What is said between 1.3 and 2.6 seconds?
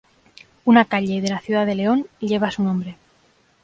ciudad de León lleva